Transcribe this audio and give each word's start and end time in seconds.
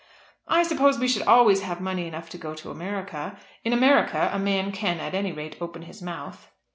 "I 0.47 0.63
suppose 0.63 0.97
we 0.97 1.07
should 1.07 1.27
always 1.27 1.61
have 1.61 1.79
money 1.79 2.07
enough 2.07 2.27
to 2.31 2.37
go 2.39 2.55
to 2.55 2.71
America. 2.71 3.37
In 3.63 3.71
America 3.71 4.31
a 4.33 4.39
man 4.39 4.71
can 4.71 4.99
at 4.99 5.13
any 5.13 5.31
rate 5.31 5.57
open 5.61 5.83
his 5.83 6.01
mouth." 6.01 6.49